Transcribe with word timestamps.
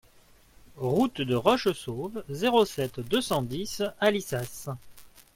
Route 0.77 1.21
de 1.21 1.35
Rochessauve, 1.35 2.23
zéro 2.27 2.65
sept, 2.65 2.99
deux 3.01 3.21
cent 3.21 3.43
dix 3.43 3.83
Alissas 3.99 4.75